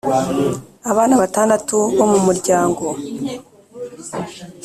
[0.91, 2.83] abana batandatu bo mu muryango